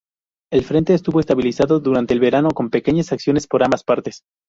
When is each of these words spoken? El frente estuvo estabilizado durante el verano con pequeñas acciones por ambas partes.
El 0.51 0.63
frente 0.65 0.95
estuvo 0.95 1.19
estabilizado 1.19 1.79
durante 1.79 2.15
el 2.15 2.19
verano 2.19 2.49
con 2.49 2.71
pequeñas 2.71 3.11
acciones 3.11 3.45
por 3.45 3.63
ambas 3.63 3.83
partes. 3.83 4.23